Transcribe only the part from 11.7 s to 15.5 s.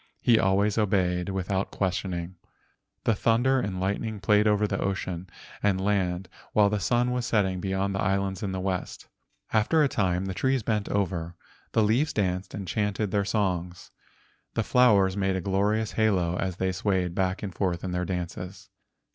the leaves danced and chanted their songs. The flowers made a